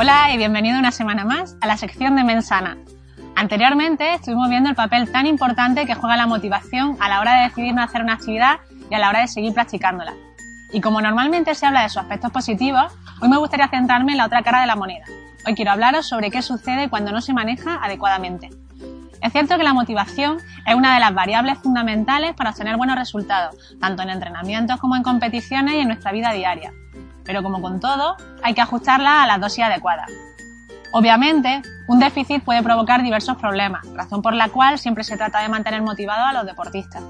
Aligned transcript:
Hola 0.00 0.32
y 0.32 0.38
bienvenido 0.38 0.78
una 0.78 0.92
semana 0.92 1.26
más 1.26 1.58
a 1.60 1.66
la 1.66 1.76
sección 1.76 2.16
de 2.16 2.24
Mensana. 2.24 2.78
Anteriormente 3.36 4.14
estuvimos 4.14 4.48
viendo 4.48 4.70
el 4.70 4.74
papel 4.74 5.12
tan 5.12 5.26
importante 5.26 5.84
que 5.84 5.94
juega 5.94 6.16
la 6.16 6.26
motivación 6.26 6.96
a 7.00 7.10
la 7.10 7.20
hora 7.20 7.36
de 7.36 7.42
decidir 7.48 7.74
no 7.74 7.82
hacer 7.82 8.00
una 8.00 8.14
actividad 8.14 8.60
y 8.90 8.94
a 8.94 8.98
la 8.98 9.10
hora 9.10 9.20
de 9.20 9.28
seguir 9.28 9.52
practicándola. 9.52 10.14
Y 10.72 10.80
como 10.80 11.02
normalmente 11.02 11.54
se 11.54 11.66
habla 11.66 11.82
de 11.82 11.90
sus 11.90 11.98
aspectos 11.98 12.32
positivos, 12.32 12.90
hoy 13.20 13.28
me 13.28 13.36
gustaría 13.36 13.68
centrarme 13.68 14.12
en 14.12 14.18
la 14.18 14.24
otra 14.24 14.40
cara 14.40 14.62
de 14.62 14.68
la 14.68 14.74
moneda. 14.74 15.04
Hoy 15.46 15.54
quiero 15.54 15.72
hablaros 15.72 16.08
sobre 16.08 16.30
qué 16.30 16.40
sucede 16.40 16.88
cuando 16.88 17.12
no 17.12 17.20
se 17.20 17.34
maneja 17.34 17.78
adecuadamente. 17.82 18.48
Es 19.20 19.32
cierto 19.32 19.58
que 19.58 19.64
la 19.64 19.74
motivación 19.74 20.38
es 20.64 20.74
una 20.74 20.94
de 20.94 21.00
las 21.00 21.12
variables 21.12 21.58
fundamentales 21.58 22.32
para 22.32 22.50
obtener 22.52 22.78
buenos 22.78 22.96
resultados, 22.96 23.54
tanto 23.78 24.02
en 24.02 24.08
entrenamientos 24.08 24.80
como 24.80 24.96
en 24.96 25.02
competiciones 25.02 25.74
y 25.74 25.80
en 25.80 25.88
nuestra 25.88 26.10
vida 26.10 26.32
diaria 26.32 26.72
pero 27.30 27.44
como 27.44 27.62
con 27.62 27.78
todo, 27.78 28.16
hay 28.42 28.54
que 28.54 28.60
ajustarla 28.60 29.22
a 29.22 29.26
la 29.26 29.38
dosis 29.38 29.64
adecuada. 29.64 30.06
Obviamente, 30.92 31.62
un 31.86 32.00
déficit 32.00 32.42
puede 32.42 32.62
provocar 32.62 33.02
diversos 33.02 33.36
problemas, 33.36 33.86
razón 33.94 34.22
por 34.22 34.34
la 34.34 34.48
cual 34.48 34.78
siempre 34.78 35.04
se 35.04 35.16
trata 35.16 35.40
de 35.40 35.48
mantener 35.48 35.82
motivados 35.82 36.26
a 36.26 36.32
los 36.32 36.46
deportistas. 36.46 37.02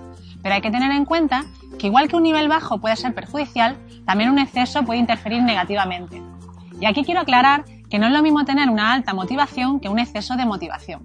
Pero 0.43 0.55
hay 0.55 0.61
que 0.61 0.71
tener 0.71 0.91
en 0.91 1.05
cuenta 1.05 1.45
que 1.79 1.87
igual 1.87 2.09
que 2.09 2.17
un 2.17 2.23
nivel 2.23 2.49
bajo 2.49 2.79
puede 2.79 2.97
ser 2.97 3.15
perjudicial, 3.15 3.77
también 4.05 4.31
un 4.31 4.39
exceso 4.39 4.83
puede 4.85 5.01
interferir 5.01 5.43
negativamente. 5.43 6.23
Y 6.79 6.87
aquí 6.87 7.05
quiero 7.05 7.21
aclarar 7.21 7.65
que 7.89 7.99
no 7.99 8.07
es 8.07 8.13
lo 8.13 8.23
mismo 8.23 8.45
tener 8.45 8.69
una 8.69 8.93
alta 8.93 9.15
motivación 9.15 9.81
que 9.81 9.89
un 9.89 9.99
exceso 9.99 10.37
de 10.37 10.47
motivación. 10.47 11.03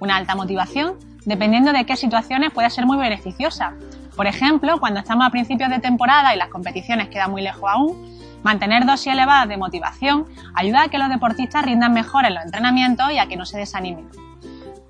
Una 0.00 0.16
alta 0.16 0.34
motivación, 0.34 0.94
dependiendo 1.24 1.72
de 1.72 1.86
qué 1.86 1.96
situaciones, 1.96 2.52
puede 2.52 2.70
ser 2.70 2.86
muy 2.86 2.96
beneficiosa. 2.96 3.74
Por 4.16 4.26
ejemplo, 4.26 4.78
cuando 4.78 5.00
estamos 5.00 5.26
a 5.26 5.30
principios 5.30 5.70
de 5.70 5.80
temporada 5.80 6.34
y 6.34 6.38
las 6.38 6.48
competiciones 6.48 7.08
quedan 7.08 7.30
muy 7.30 7.42
lejos 7.42 7.68
aún, 7.68 8.14
Mantener 8.44 8.84
dosis 8.84 9.14
elevadas 9.14 9.48
de 9.48 9.56
motivación 9.56 10.26
ayuda 10.54 10.82
a 10.82 10.88
que 10.88 10.98
los 10.98 11.08
deportistas 11.08 11.64
rindan 11.64 11.94
mejor 11.94 12.26
en 12.26 12.34
los 12.34 12.44
entrenamientos 12.44 13.10
y 13.10 13.18
a 13.18 13.26
que 13.26 13.36
no 13.36 13.46
se 13.46 13.56
desanimen. 13.56 14.10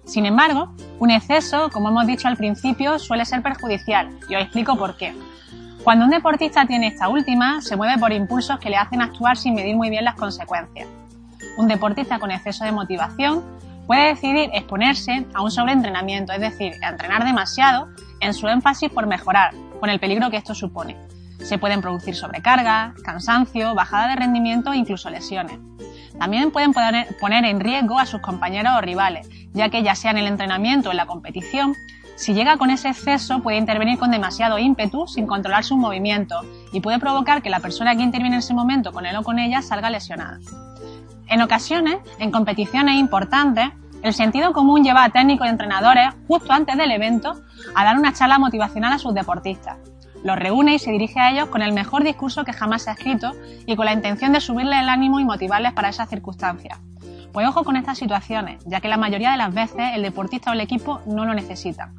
Sin 0.05 0.27
embargo, 0.27 0.75
un 0.99 1.13
exceso, 1.13 1.71
como 1.71 1.89
hemos 1.89 2.05
dicho 2.05 2.27
al 2.27 2.37
principio, 2.37 2.99
suele 2.99 3.25
ser 3.25 3.43
perjudicial 3.43 4.11
y 4.29 4.35
os 4.35 4.43
explico 4.43 4.77
por 4.77 4.97
qué. 4.97 5.15
Cuando 5.85 6.05
un 6.05 6.11
deportista 6.11 6.67
tiene 6.67 6.89
esta 6.89 7.09
última, 7.09 7.61
se 7.61 7.77
mueve 7.77 7.97
por 7.97 8.13
impulsos 8.13 8.59
que 8.59 8.71
le 8.71 8.77
hacen 8.77 9.01
actuar 9.01 9.37
sin 9.37 9.55
medir 9.55 9.77
muy 9.77 9.89
bien 9.89 10.05
las 10.05 10.17
consecuencias. 10.17 10.89
Un 11.57 11.69
deportista 11.69 12.19
con 12.19 12.33
exceso 12.33 12.65
de 12.65 12.73
motivación 12.73 13.45
puede 13.87 14.09
decidir 14.09 14.51
exponerse 14.53 15.27
a 15.33 15.43
un 15.43 15.53
sobreentrenamiento, 15.53 16.33
es 16.33 16.41
decir, 16.41 16.73
a 16.83 16.89
entrenar 16.89 17.25
demasiado 17.25 17.89
en 18.19 18.35
su 18.35 18.49
énfasis 18.49 18.91
por 18.91 19.07
mejorar, 19.07 19.55
con 19.79 19.91
el 19.91 20.01
peligro 20.01 20.29
que 20.29 20.39
esto 20.39 20.57
supone. 20.57 20.97
Se 21.43 21.59
pueden 21.59 21.81
producir 21.81 22.15
sobrecargas, 22.15 22.95
cansancio, 23.03 23.75
bajada 23.75 24.09
de 24.09 24.17
rendimiento 24.17 24.73
e 24.73 24.77
incluso 24.77 25.11
lesiones. 25.11 25.59
También 26.19 26.53
pueden 26.53 26.73
poner 26.73 27.45
en 27.45 27.61
riesgo 27.61 27.99
a 27.99 28.07
sus 28.07 28.21
compañeros 28.21 28.75
o 28.79 28.81
rivales, 28.81 29.29
ya 29.53 29.69
que 29.69 29.83
ya 29.83 29.95
sea 29.95 30.13
en 30.13 30.19
el 30.19 30.27
entrenamiento 30.27 30.89
o 30.89 30.93
en 30.93 30.99
la 30.99 31.07
competición, 31.07 31.75
si 32.17 32.33
llega 32.33 32.57
con 32.59 32.71
ese 32.71 32.91
exceso 32.91 33.41
puede 33.41 33.59
intervenir 33.59 33.99
con 33.99 34.13
demasiado 34.13 34.59
ímpetu 34.59 35.09
sin 35.09 35.27
controlar 35.27 35.65
sus 35.65 35.77
movimientos 35.77 36.47
y 36.73 36.81
puede 36.81 37.01
provocar 37.01 37.43
que 37.43 37.51
la 37.51 37.59
persona 37.59 37.97
que 37.97 38.03
interviene 38.03 38.37
en 38.37 38.39
ese 38.39 38.55
momento 38.55 38.93
con 38.93 39.05
él 39.05 39.17
o 39.17 39.25
con 39.25 39.41
ella 39.41 39.63
salga 39.63 39.91
lesionada. 39.91 40.39
En 41.27 41.43
ocasiones, 41.43 41.97
en 42.21 42.31
competiciones 42.31 43.01
importantes, 43.01 43.71
el 44.03 44.13
sentido 44.13 44.53
común 44.53 44.85
lleva 44.85 45.03
a 45.03 45.11
técnicos 45.11 45.47
y 45.47 45.51
entrenadores, 45.51 46.11
justo 46.29 46.53
antes 46.53 46.77
del 46.77 46.93
evento, 46.93 47.35
a 47.75 47.85
dar 47.85 47.99
una 47.99 48.13
charla 48.13 48.39
motivacional 48.39 48.93
a 48.93 48.99
sus 48.99 49.15
deportistas, 49.15 49.79
los 50.25 50.37
reúne 50.37 50.75
y 50.75 50.79
se 50.81 50.91
dirige 50.91 51.21
a 51.21 51.31
ellos 51.31 51.49
con 51.51 51.63
el 51.63 51.73
mejor 51.73 52.03
discurso 52.03 52.45
que 52.45 52.53
jamás 52.53 52.83
se 52.83 52.91
ha 52.91 52.95
escrito 52.95 53.33
y 53.67 53.77
con 53.77 53.85
la 53.85 53.93
intención 53.93 54.33
de 54.33 54.41
subirles 54.41 54.81
el 54.81 54.89
ánimo 54.89 55.21
y 55.21 55.25
motivarles 55.25 55.75
para 55.75 55.91
esas 55.91 56.09
circunstancias. 56.09 56.81
Pues 57.33 57.47
ojo 57.47 57.63
con 57.63 57.77
estas 57.77 57.99
situaciones, 57.99 58.65
ya 58.65 58.81
que 58.81 58.89
la 58.89 58.97
mayoría 58.97 59.33
de 59.33 59.37
las 59.37 59.53
veces 59.53 59.93
el 59.95 60.03
deportista 60.03 60.51
o 60.51 60.55
el 60.55 60.61
equipo 60.61 61.03
no 61.07 61.27
lo 61.27 61.35
necesita. 61.35 61.93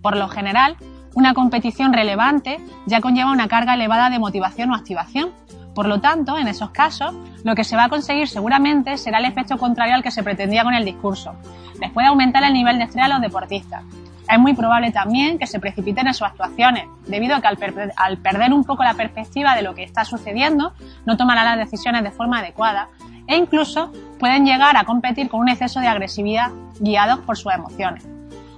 Por 0.00 0.16
lo 0.16 0.28
general, 0.28 0.76
una 1.14 1.34
competición 1.34 1.92
relevante 1.92 2.60
ya 2.86 3.00
conlleva 3.00 3.30
una 3.30 3.48
carga 3.48 3.74
elevada 3.74 4.08
de 4.08 4.18
motivación 4.18 4.70
o 4.70 4.74
activación. 4.74 5.32
Por 5.74 5.86
lo 5.86 6.00
tanto, 6.00 6.38
en 6.38 6.48
esos 6.48 6.70
casos, 6.70 7.14
lo 7.44 7.54
que 7.54 7.64
se 7.64 7.76
va 7.76 7.84
a 7.84 7.88
conseguir 7.90 8.28
seguramente 8.28 8.96
será 8.96 9.18
el 9.18 9.26
efecto 9.26 9.58
contrario 9.58 9.94
al 9.94 10.02
que 10.02 10.10
se 10.10 10.22
pretendía 10.22 10.64
con 10.64 10.72
el 10.72 10.84
discurso. 10.84 11.34
Les 11.78 11.90
puede 11.90 12.06
aumentar 12.06 12.42
el 12.44 12.54
nivel 12.54 12.78
de 12.78 12.84
estrés 12.84 13.04
a 13.04 13.08
los 13.08 13.20
deportistas, 13.20 13.82
es 14.28 14.38
muy 14.38 14.54
probable 14.54 14.90
también 14.90 15.38
que 15.38 15.46
se 15.46 15.60
precipiten 15.60 16.06
en 16.06 16.14
sus 16.14 16.26
actuaciones, 16.26 16.86
debido 17.06 17.36
a 17.36 17.40
que 17.40 17.46
al, 17.48 18.18
perder 18.18 18.52
un 18.52 18.64
poco 18.64 18.82
la 18.82 18.94
perspectiva 18.94 19.54
de 19.54 19.62
lo 19.62 19.74
que 19.74 19.84
está 19.84 20.04
sucediendo, 20.04 20.72
no 21.04 21.16
tomarán 21.16 21.44
las 21.44 21.70
decisiones 21.70 22.02
de 22.02 22.10
forma 22.10 22.40
adecuada 22.40 22.88
e 23.28 23.36
incluso 23.36 23.92
pueden 24.18 24.44
llegar 24.44 24.76
a 24.76 24.84
competir 24.84 25.28
con 25.28 25.40
un 25.40 25.48
exceso 25.48 25.80
de 25.80 25.88
agresividad 25.88 26.50
guiados 26.80 27.20
por 27.20 27.36
sus 27.36 27.52
emociones. 27.52 28.06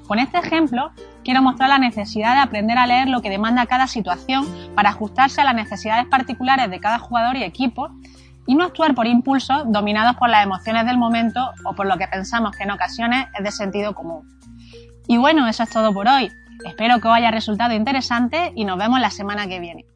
Con 0.06 0.18
este 0.18 0.38
ejemplo, 0.38 0.90
quiero 1.22 1.42
mostrar 1.42 1.68
la 1.68 1.78
necesidad 1.78 2.34
de 2.34 2.40
aprender 2.40 2.78
a 2.78 2.86
leer 2.86 3.08
lo 3.08 3.20
que 3.20 3.28
demanda 3.28 3.66
cada 3.66 3.86
situación 3.86 4.46
para 4.74 4.90
ajustarse 4.90 5.42
a 5.42 5.44
las 5.44 5.54
necesidades 5.54 6.06
particulares 6.06 6.70
de 6.70 6.80
cada 6.80 6.98
jugador 6.98 7.36
y 7.36 7.44
equipo 7.44 7.90
y 8.46 8.54
no 8.54 8.64
actuar 8.64 8.94
por 8.94 9.06
impulsos 9.06 9.64
dominados 9.66 10.16
por 10.16 10.30
las 10.30 10.44
emociones 10.44 10.86
del 10.86 10.96
momento 10.96 11.52
o 11.64 11.74
por 11.74 11.86
lo 11.86 11.98
que 11.98 12.08
pensamos 12.08 12.56
que 12.56 12.62
en 12.62 12.70
ocasiones 12.70 13.26
es 13.38 13.44
de 13.44 13.52
sentido 13.52 13.94
común. 13.94 14.37
Y 15.08 15.16
bueno, 15.16 15.48
eso 15.48 15.62
es 15.62 15.70
todo 15.70 15.92
por 15.94 16.06
hoy. 16.06 16.30
Espero 16.66 17.00
que 17.00 17.08
os 17.08 17.14
haya 17.14 17.30
resultado 17.30 17.72
interesante 17.72 18.52
y 18.54 18.66
nos 18.66 18.78
vemos 18.78 19.00
la 19.00 19.10
semana 19.10 19.48
que 19.48 19.58
viene. 19.58 19.86